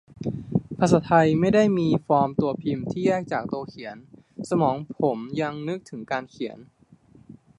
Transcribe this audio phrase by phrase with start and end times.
[0.79, 3.97] ภาษาไทยไม่ได้มีฟอร์มตัวพิมพ์ที่แยกจากตัวเขียน
[4.49, 6.57] สมองผมยังนึกถึงการเขียน